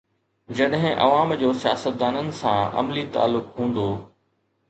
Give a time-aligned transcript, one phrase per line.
[0.59, 3.87] جڏهن عوام جو سياستدانن سان عملي تعلق هوندو.